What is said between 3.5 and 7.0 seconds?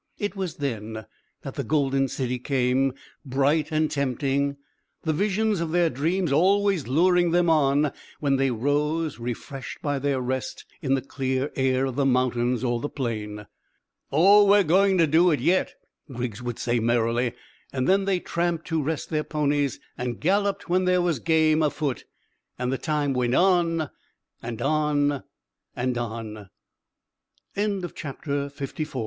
and tempting, the visions of their dreams always